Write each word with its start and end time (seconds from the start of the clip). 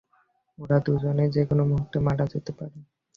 ওরা 0.59 0.77
দুজনেরই 0.85 1.33
যেকোনো 1.35 1.63
মুহুর্তে 1.65 1.97
মারা 1.99 2.25
যেতে 2.33 2.51
পারে। 2.57 2.77